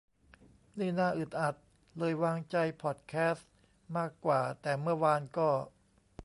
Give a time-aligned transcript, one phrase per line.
[0.79, 1.55] นี่น่าอึดอัด
[1.97, 3.49] เลยวางใจพอดแคสต์
[3.97, 5.49] มากกว่า แต่เมื่อวานก็